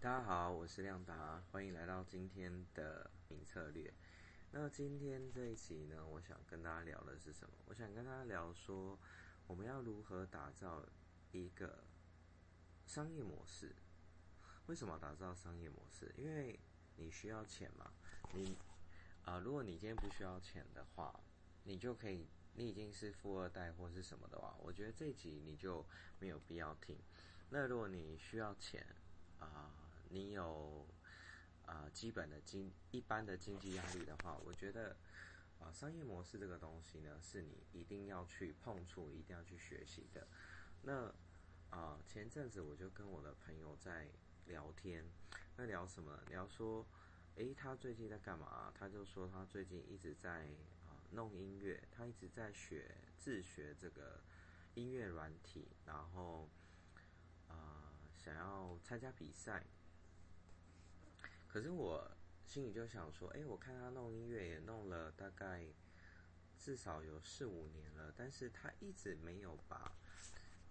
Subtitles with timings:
[0.00, 3.92] 大家好，我是亮达，欢迎来到今天的名策略。
[4.52, 7.56] 那今天这一集呢，我想跟大家聊的是什么？
[7.66, 8.96] 我想跟大家聊说，
[9.48, 10.84] 我们要如何打造
[11.32, 11.82] 一个
[12.86, 13.74] 商业模式。
[14.66, 16.14] 为什么打造商业模式？
[16.16, 16.56] 因为
[16.94, 17.90] 你需要钱嘛。
[18.34, 18.56] 你
[19.24, 21.18] 啊，如果你今天不需要钱的话，
[21.64, 25.84] 你就可以，你已经是富二代或是什么的话，我觉得这一集你就
[26.20, 26.96] 没有必要听。
[27.50, 28.86] 那如果你需要钱
[29.40, 29.74] 啊，
[30.10, 30.86] 你有
[31.66, 34.96] 啊基本的经一般的经济压力的话，我觉得
[35.58, 40.26] 啊商业模式这个东西呢，是你一定要去碰触、一定要去学习的。
[40.82, 41.12] 那
[41.70, 44.08] 啊前阵子我就跟我的朋友在
[44.46, 45.04] 聊天，
[45.56, 46.18] 那聊什么？
[46.28, 46.86] 聊说，
[47.36, 48.72] 诶，他最近在干嘛？
[48.74, 50.46] 他就说他最近一直在
[50.86, 54.20] 啊弄音乐，他一直在学自学这个
[54.74, 56.48] 音乐软体，然后。
[57.48, 59.64] 啊，想要参加比赛，
[61.48, 62.08] 可是我
[62.46, 65.64] 心里就想说，哎，我看他弄音乐也弄了大概
[66.58, 69.90] 至少有四五年了，但是他一直没有把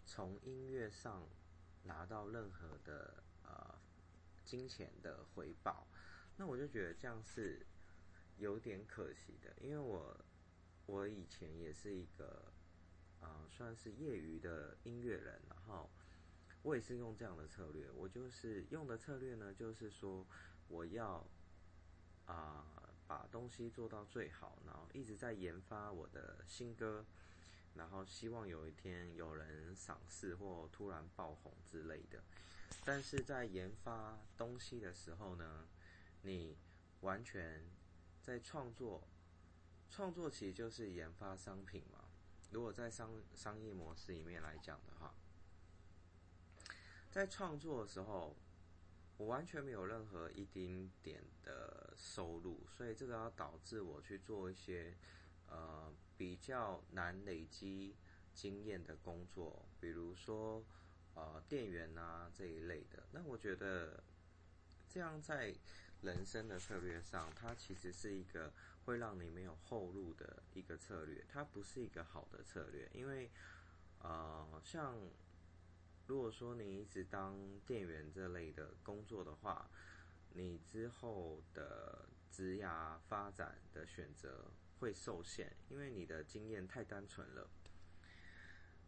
[0.06, 1.28] 从音乐上
[1.84, 3.78] 拿到任何的呃
[4.46, 5.88] 金钱的回报，
[6.38, 7.66] 那我就觉得这样是
[8.38, 10.16] 有点可惜的，因为我
[10.86, 12.54] 我以前也是一个
[13.20, 15.90] 呃算是业余的音乐人，然后。
[16.64, 20.26] 我也是用这样的策略，我就是用的策略呢，就是说
[20.70, 21.26] 我要
[22.26, 22.66] 啊
[23.08, 27.06] 把东西做到最好，然后一直在研发我的新歌，
[27.76, 32.22] 然后希望有一天有人赏识或突然爆红之类的。
[32.84, 35.68] 但是在研发东西的时候呢，
[36.22, 36.58] 你
[37.02, 37.64] 完全
[38.22, 39.08] 在创作，
[39.90, 42.06] 创作其实就是研发商品嘛。
[42.52, 45.14] 如果在商商业模式里面来讲的话。
[47.10, 48.36] 在创作的时候，
[49.18, 54.96] 我完全没有任何一丁点的收入，所以这个要导致我去做一些
[55.50, 57.96] 呃比较难累积
[58.36, 60.64] 经验的工作，比如说
[61.16, 63.04] 呃店员啊这一类的。
[63.12, 64.04] 那我觉得
[64.88, 65.52] 这样在
[66.04, 68.54] 人生的策略上，它其实是一个
[68.86, 73.32] 会让你没有后路的一个策略，它不是一个好的策略，因为
[74.00, 74.96] 呃像。
[76.08, 79.70] 如果说你一直当店员这类的工作的话，
[80.32, 87.50] 你之后的职涯发展的选择会受限，因为你的经验太单纯了。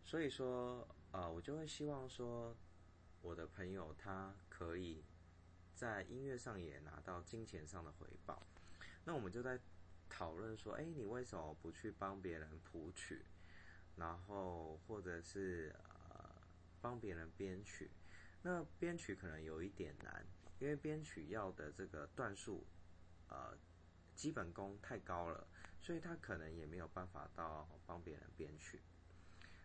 [0.06, 2.56] 所以说，呃，我就会希望说，
[3.22, 5.03] 我的朋友他可以
[5.75, 8.41] 在音乐上也拿到金钱上的回报。
[9.03, 9.59] 那我们就在
[10.08, 13.25] 讨论说，哎，你为什么不去帮别人谱曲，
[13.97, 15.75] 然后或者是。
[16.81, 17.90] 帮别人编曲，
[18.41, 20.25] 那编曲可能有一点难，
[20.59, 22.66] 因为编曲要的这个段数，
[23.28, 23.57] 呃，
[24.16, 25.47] 基本功太高了，
[25.81, 28.81] 所以他可能也没有办法到帮别人编曲。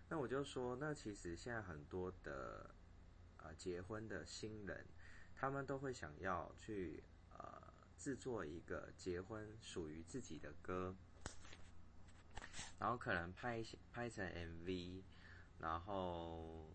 [0.09, 2.75] 那我就说，那其实现在很多的
[3.39, 4.85] 呃结婚的新人，
[5.35, 7.03] 他们都会想要去
[7.33, 7.63] 呃
[7.97, 10.95] 制作一个结婚属于自己的歌，
[12.79, 15.03] 然后可能拍拍成 MV，
[15.59, 16.69] 然后。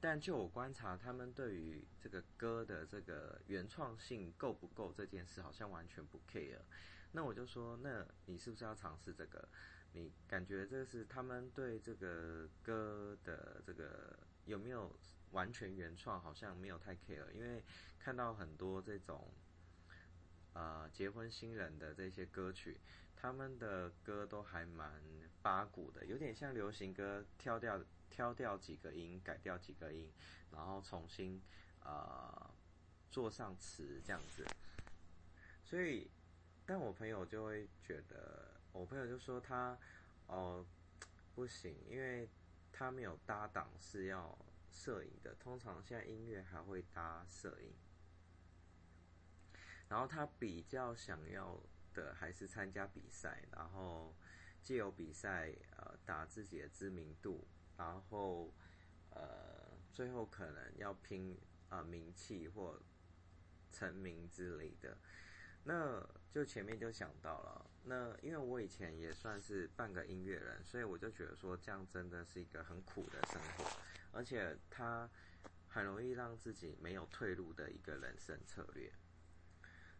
[0.00, 6.60] 但就我观察，他们对于这个歌的这个原创性够不够这件事，好像完全不 care。
[7.10, 9.48] 那我就说，那你是不是要尝试这个？
[9.94, 14.94] 你感觉这是他们对这个歌的这个有没有
[15.32, 17.28] 完全原创，好像没有太 care。
[17.32, 17.64] 因为
[17.98, 19.28] 看到很多这种
[20.52, 22.78] 啊结婚新人的这些歌曲，
[23.16, 25.02] 他们的歌都还蛮
[25.42, 27.82] 八股的，有点像流行歌跳掉。
[28.10, 30.12] 挑掉几个音，改掉几个音，
[30.50, 31.42] 然后重新
[31.80, 32.50] 啊
[33.10, 34.46] 做上词这样子。
[35.64, 36.10] 所以，
[36.64, 39.78] 但我朋友就会觉得，我朋友就说他
[40.26, 40.64] 哦
[41.34, 42.28] 不行，因为
[42.72, 44.36] 他没有搭档是要
[44.70, 45.34] 摄影的。
[45.34, 47.74] 通常现在音乐还会搭摄影，
[49.88, 51.60] 然后他比较想要
[51.92, 54.14] 的还是参加比赛，然后
[54.62, 57.46] 借由比赛呃打自己的知名度。
[57.78, 58.52] 然后，
[59.10, 61.38] 呃，最后可能要拼
[61.68, 62.78] 啊名气或
[63.70, 64.98] 成名之类的，
[65.62, 67.70] 那就前面就想到了。
[67.84, 73.64] 那因为我以前也算是半个音乐人，所以我就觉得说这样真的是一个很苦的生活，
[74.10, 75.08] 而且它
[75.68, 78.92] 很容易让自己没有退路的一个人生策略。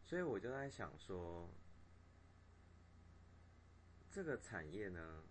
[0.05, 1.49] 所以我就在想说，
[4.11, 5.23] 这个产业呢，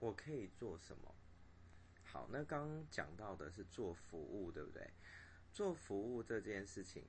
[0.00, 1.14] 我可以做什么？
[2.10, 4.90] 好，那刚讲到的是做服务，对不对？
[5.52, 7.04] 做服务这件事情，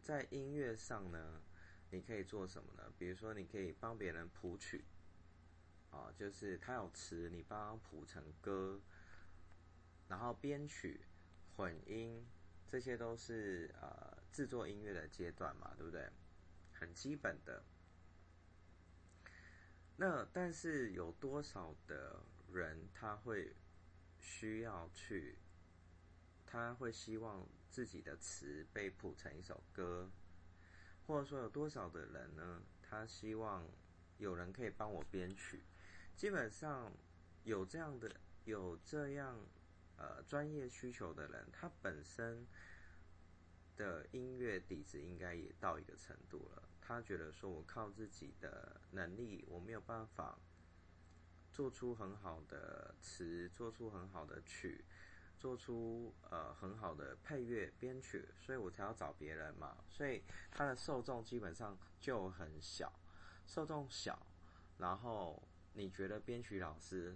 [0.00, 1.42] 在音乐上呢，
[1.90, 2.92] 你可以做什么呢？
[2.96, 4.84] 比如说，你可以帮别人谱曲，
[5.90, 8.80] 啊，就是他有词，你帮他谱成歌，
[10.08, 11.00] 然后编曲、
[11.56, 12.24] 混音，
[12.68, 16.08] 这些都是呃制作音乐的阶段嘛，对不对？
[16.72, 17.64] 很基本的。
[19.96, 23.54] 那但是有多少的人他会
[24.18, 25.36] 需要去？
[26.46, 30.10] 他会希望自己的词被谱成一首歌，
[31.06, 32.62] 或者说有多少的人呢？
[32.82, 33.64] 他希望
[34.18, 35.62] 有人可以帮我编曲。
[36.16, 36.92] 基本上
[37.44, 38.14] 有这样的
[38.44, 39.38] 有这样
[39.96, 42.44] 呃专业需求的人，他本身
[43.76, 46.68] 的音乐底子应该也到一个程度了。
[46.80, 50.36] 他觉得说我靠自己的能力，我没有办法
[51.60, 54.82] 做出很好的词，做出很好的曲。
[55.38, 59.76] 做出呃很好的配乐编曲，所以我才要找别人嘛。
[59.90, 62.90] 所以他的受众基本上就很小，
[63.46, 64.26] 受众小。
[64.78, 65.42] 然后
[65.74, 67.14] 你觉得编曲老师、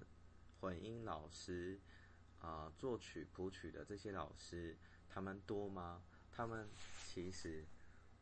[0.61, 1.81] 混音老师
[2.43, 4.77] 啊、作曲谱曲的这些老师，
[5.09, 6.03] 他们多吗？
[6.31, 6.69] 他们
[7.07, 7.65] 其实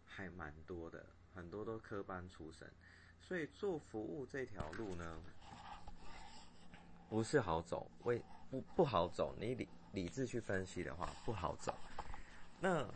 [0.05, 1.05] 还蛮多的，
[1.35, 2.73] 很多都科班出身。
[3.21, 5.23] 所以做服务这条路呢，
[7.13, 9.37] 不是好走，为不不好走。
[9.39, 11.75] 你理理智去分析的话不好走。
[12.59, 12.89] 那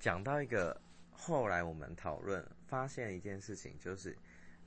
[0.00, 0.76] 讲到一个
[1.12, 4.18] 后来我们讨论发现一件事情，就是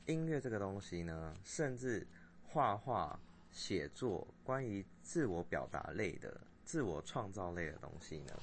[0.06, 2.08] 音乐这个东西呢，甚至
[2.48, 3.20] 画画、
[3.52, 8.40] 写作，关于自我表达类的、自我创造类的东西呢，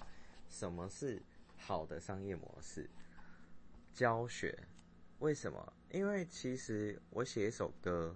[0.51, 1.23] 什么是
[1.57, 2.87] 好的商业模式？
[3.95, 4.55] 教学？
[5.21, 5.73] 为什么？
[5.91, 8.15] 因为其实我写一首歌。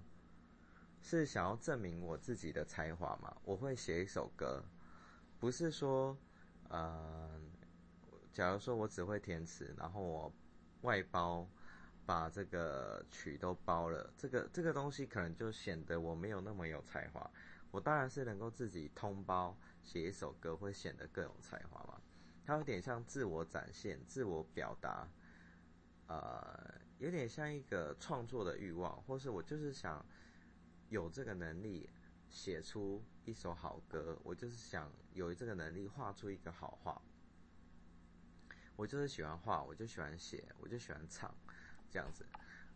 [1.07, 3.37] 是想要证明我自己的才华嘛？
[3.45, 4.65] 我会写一首歌，
[5.39, 6.17] 不是说，
[6.71, 7.39] 呃，
[8.33, 10.33] 假如说我只会填词，然后我
[10.81, 11.47] 外包
[12.07, 17.31] 把这个曲都包了，这个这个东西可能就显得我没有那么有才华。
[17.71, 22.01] 我当然是能够自己通包写一首歌，会显得更有才华嘛。
[22.47, 25.07] 它有点像自我展现、自我表达，
[26.07, 30.03] 呃，有点像一个创作的欲望，或是我就是想。
[30.89, 31.89] 有这个能力
[32.29, 37.01] 写出一首好歌，我就是想有这个能力画出一个好画。
[38.77, 41.33] 我就是喜欢画，我就喜欢写，我就喜欢唱，
[41.91, 42.27] 这样子。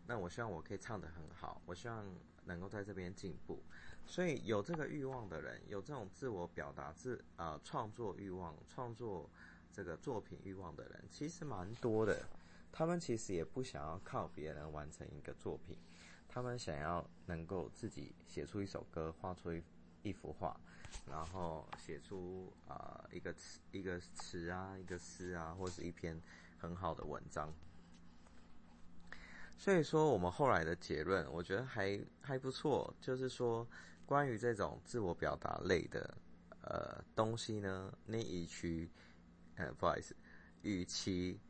[0.06, 2.06] 那我希望我可以唱得很好，我希望
[2.44, 3.62] 能够在这边进步。
[4.06, 9.28] 所以有这个欲望的人，有这种自我表达、自啊创作欲望、创作
[9.72, 12.26] 这个作品欲望的人，其实蛮多的。
[12.70, 15.76] 他们其实也不想要靠别人完成一个作品。
[16.28, 19.62] 他们想要能够自己写出一首歌，画出一
[20.02, 20.54] 一幅画，
[21.08, 26.20] 然后写出啊一个词、一个词啊、一个诗啊，或是一篇
[26.58, 27.52] 很好的文章。
[29.56, 33.66] 所以说，我们后来的结论，我觉得还还不错，就是说，
[34.06, 36.16] 关于这种自我表达类的
[36.60, 38.88] 呃东西呢，你与其，
[39.56, 40.14] 呃不好意思，
[40.62, 41.40] 与其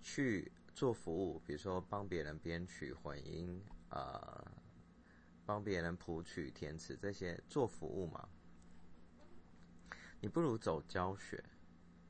[0.00, 3.62] 去做服务，比如说帮别人编曲、混音。
[3.94, 4.50] 呃，
[5.44, 8.26] 帮别人谱曲、填词这些做服务嘛，
[10.18, 11.44] 你不如走教学，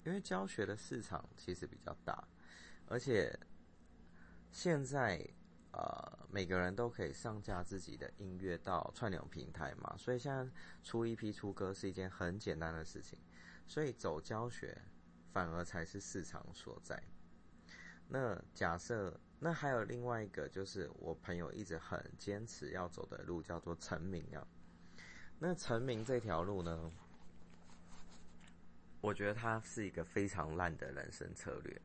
[0.04, 2.22] 因为教学的市场其实比较大，
[2.86, 3.36] 而且
[4.52, 5.28] 现在
[5.72, 10.48] 呃每个人都可以上架自己的音乐到串流平台嘛，所以现在
[10.84, 13.18] 出一批出歌是一件很简单的事情，
[13.66, 14.80] 所以走教学
[15.32, 17.02] 反而才是市场所在。
[18.06, 19.18] 那假设。
[19.44, 24.46] 那还有另外一个，就是我朋友一直很坚持要走的路，叫做成名啊。
[25.36, 26.92] 那成名这条路呢，
[29.00, 31.82] 我觉得它是一个非常烂的人生策略。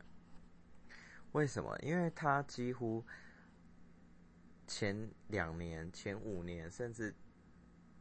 [1.31, 1.75] 为什么？
[1.81, 3.03] 因为他几乎
[4.67, 7.11] 前两年、前五年，甚至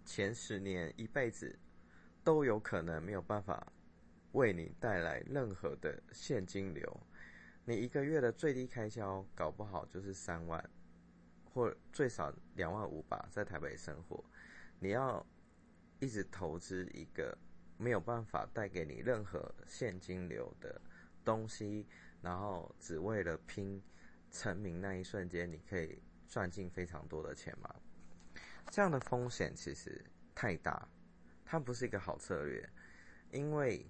[0.05, 1.59] 前十年，一辈子
[2.23, 3.67] 都有可能没有办法
[4.33, 7.01] 为你带来任何的现金流。
[7.69, 10.71] 你一个月的最低开销搞不好就是三万，
[11.53, 14.25] 或最少两万五吧，在台北生活，
[14.79, 15.27] 你要
[15.99, 17.37] 一直投资一个
[17.77, 20.81] 没有办法带给你任何现金流的
[21.25, 21.85] 东西，
[22.23, 23.83] 然后只为了拼
[24.31, 27.75] 成名那一瞬间，你可以赚进非常多的钱吗？
[28.71, 30.05] 这样的风险其实
[30.37, 30.89] 太大，
[31.45, 32.71] 它不是一个好策略，
[33.33, 33.85] 因为。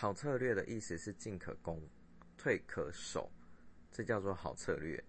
[0.00, 1.82] 好策略的意思是进可攻，
[2.36, 3.28] 退可守，
[3.90, 5.02] 这叫做好策略。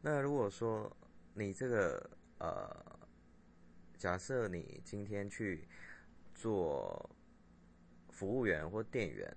[0.00, 0.94] 那如果说
[1.32, 3.08] 你这个呃，
[3.96, 5.68] 假设你今天去
[6.34, 7.08] 做
[8.10, 9.32] 服务员或店员，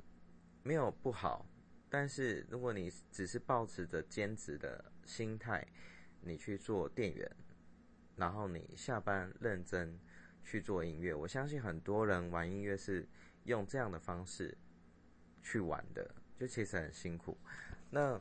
[0.64, 1.46] 没有不好。
[1.88, 5.64] 但是如果你只是保持着兼职的心态，
[6.20, 7.32] 你去做店员，
[8.16, 10.00] 然后你下班认真
[10.44, 13.08] 去做音乐，我相信很多人玩音乐是
[13.44, 14.58] 用这样的方式
[15.46, 17.38] 去玩的，就其实很辛苦。
[17.90, 18.20] 那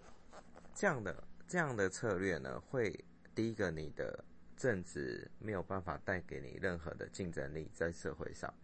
[0.74, 3.04] 这样的这样的策略呢，会
[3.34, 4.24] 第一个你的
[4.56, 8.54] 正职没有办法带给你任何的竞争力在社会上，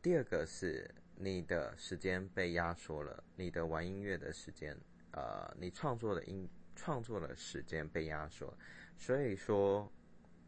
[0.00, 0.88] 第二个是。
[1.14, 4.76] 你的时间被压缩了，你的玩音乐的时间，
[5.12, 8.52] 呃，你创作的音创作的时间被压缩，
[8.96, 9.92] 所以说，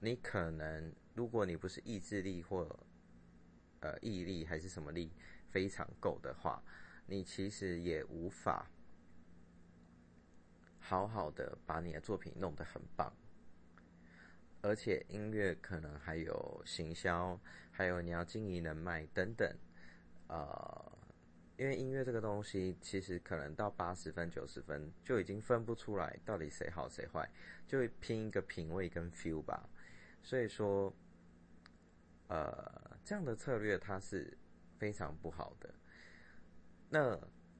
[0.00, 2.66] 你可能如果你不是意志力或，
[3.80, 5.12] 呃，毅力还是什么力
[5.54, 6.60] 非常够的话，
[7.06, 8.68] 你其实也无法
[10.80, 13.14] 好好的把你的作品弄得很棒，
[14.62, 17.38] 而且音乐可能还有行销，
[17.70, 19.48] 还有你要经营人脉等等。
[20.26, 20.98] 呃，
[21.56, 27.30] 因为音乐这个东西，其实可能到八十分、九十分就已经分不出来到底谁好谁坏，
[27.68, 29.68] 就会拼一个品味跟 feel 吧。
[30.20, 30.92] 所以说，
[32.26, 34.36] 呃，这样的策略它是
[34.78, 35.74] 非常不好的。
[36.88, 37.18] 那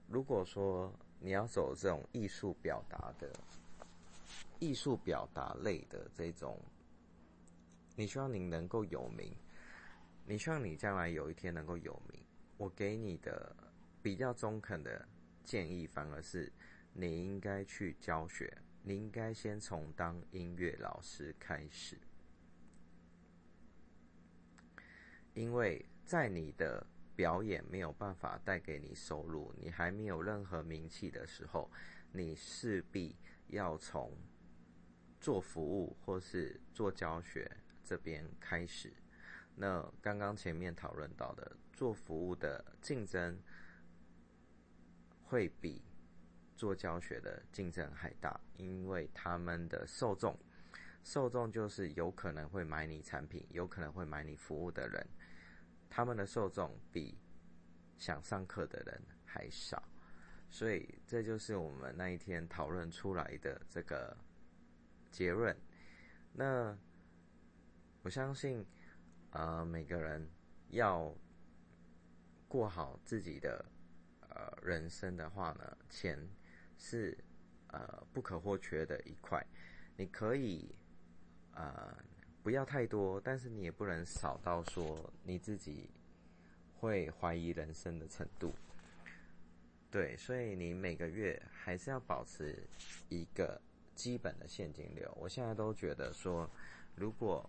[0.09, 3.33] 如果说你要走这种艺术表达的、
[4.59, 6.61] 艺术表达类的这种，
[7.97, 9.35] 你希望你能够有名，
[10.27, 12.23] 你希望你将来有一天能够有名。
[12.57, 13.55] 我给你的
[14.03, 15.09] 比较中肯的
[15.43, 16.53] 建议，反而是
[16.93, 21.99] 你应该去教学，你应该先从当音乐老师开始，
[25.35, 31.71] 因为在你的表演没有办法带给你收入，你还没有任何名气的时候，
[32.13, 33.17] 你势必
[33.49, 34.17] 要从
[35.21, 37.51] 做服务或是做教学
[37.83, 38.93] 这边开始。
[39.57, 41.57] 那刚刚前面讨论到的。
[41.77, 43.37] 做服务的竞争
[45.25, 45.83] 会比
[46.55, 50.39] 做教学的竞争还大，因为他们的受众，
[51.03, 55.05] 受众就是有可能会买你产品、有可能会买你服务的人，
[55.95, 57.17] 他们的受众比
[57.99, 59.81] 想上课的人还少，
[60.51, 64.17] 所以这就是我们那一天讨论出来的这个
[65.13, 65.57] 结论。
[66.33, 66.77] 那
[68.03, 68.67] 我相信，
[69.31, 70.29] 呃，每个人
[70.71, 71.15] 要。
[72.47, 73.65] 过好自己的
[74.29, 76.17] 呃人生的话呢，钱
[76.79, 77.19] 是
[77.67, 79.45] 呃不可或缺的一块。
[79.97, 80.73] 你可以
[81.53, 81.99] 呃
[82.45, 85.89] 不要太多，但是你也不能少到说你自己
[86.79, 88.53] 会怀疑人生的程度。
[89.91, 92.63] 对，所以你每个月还是要保持
[93.09, 93.59] 一个
[93.95, 95.11] 基本的现金流。
[95.19, 96.49] 我现在都觉得说，
[96.95, 97.49] 如果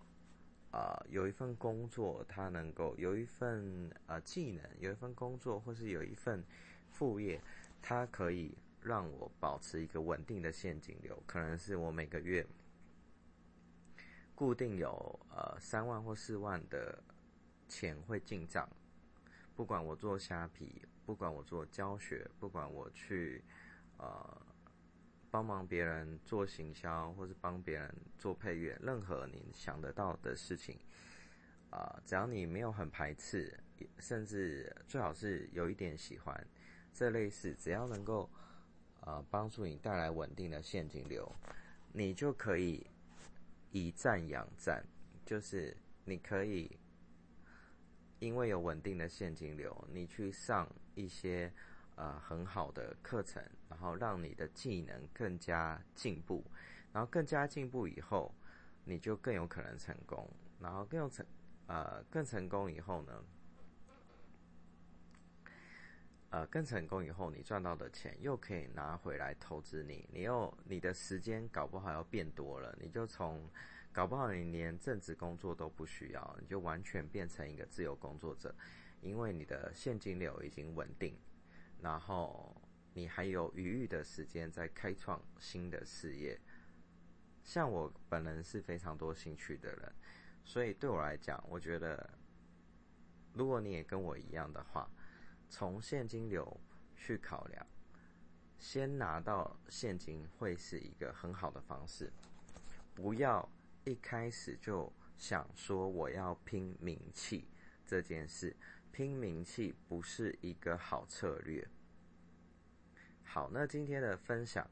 [0.70, 6.42] 啊，有一份工作，它能够有一份呃技能，有一份工作，或是有一份
[6.90, 7.38] 副业，
[7.82, 11.22] 它可以让我保持一个稳定的现金流。
[11.26, 12.46] 可能是我每个月
[14.36, 16.96] 固定有呃三万或四万的
[17.66, 18.68] 钱会进账，
[19.56, 23.42] 不管我做虾皮，不管我做教学，不管我去
[23.96, 24.42] 呃。
[25.28, 30.78] 帮忙别人做行销，或是帮别人做配乐，任何你想得到的事情，
[31.68, 33.52] 啊，只要你没有很排斥，
[33.98, 36.46] 甚至最好是有一点喜欢，
[36.94, 38.30] 这类似只要能够，
[39.00, 41.30] 啊，帮助你带来稳定的现金流，
[41.92, 42.86] 你就可以
[43.70, 44.84] 以战养战，
[45.24, 46.78] 就是你可以
[48.18, 51.52] 因为有稳定的现金流，你去上一些。
[51.98, 56.44] 呃，很好的课程，然后让你的技能更加进步，
[56.92, 58.34] 然后更加进步以后，
[58.84, 60.30] 你就更有可能成功，
[60.60, 61.24] 然后更有成，
[61.68, 63.24] 呃，更成功以后呢，
[66.36, 73.48] 呃，更成功以后，你赚到的钱又可以拿回来投资你，你又你的时间搞不好要变多了，你就从
[73.90, 78.54] 搞不好你连正职工作都不需要，你就完全变成一个自由工作者，
[79.00, 81.18] 因为你的现金流已经稳定。
[81.80, 82.54] 然后
[82.92, 86.38] 你还有余裕的时间在开创新的事业，
[87.44, 89.90] 像我本人是非常多兴趣的人，
[90.44, 92.10] 所以对我来讲，我觉得
[93.32, 94.86] 如果你也跟我一样的话，
[95.48, 96.60] 从现金流
[96.96, 97.66] 去考量，
[98.58, 102.12] 先拿到现金会是一个很好的方式，
[102.94, 103.48] 不要
[103.84, 107.48] 一开始就想说我要拼名气
[107.84, 108.56] 这件事。
[108.92, 111.68] 拼名气不是一个好策略。
[113.22, 114.66] 好，那今天的分享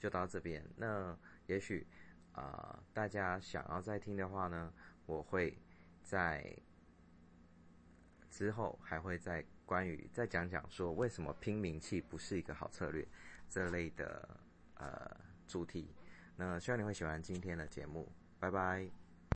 [0.00, 0.68] 就到这边。
[0.76, 1.16] 那
[1.46, 1.86] 也许
[2.32, 4.74] 啊，大家想要再听的话呢，
[5.06, 5.56] 我会
[6.02, 6.56] 在
[8.28, 13.06] 之后还会再关于再讲讲说为什么拼名气不是一个好策略
[13.50, 14.26] 这类的
[14.76, 15.14] 呃
[15.46, 15.94] 主题。
[16.36, 18.10] 那希望你会喜欢今天的节目，
[18.40, 19.07] 拜拜。